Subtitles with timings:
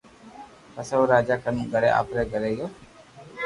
[0.73, 2.67] پسي او راجا ڪنو گھري آپري آوي گيو